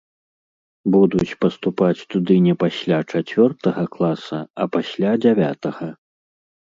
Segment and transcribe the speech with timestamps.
[0.95, 5.87] Будуць паступаць туды не пасля чацвёртага класа, а пасля дзявятага.